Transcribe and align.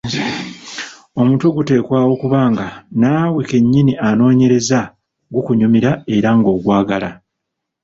Omutwe 1.19 1.47
guteekwa 1.55 1.97
okuba 2.13 2.39
nga 2.51 2.67
naawe 2.99 3.41
kennyini 3.49 3.93
anoonyereza 4.07 4.79
gukunyumira 5.33 5.91
era 6.15 6.29
ng’ogwagala. 6.37 7.09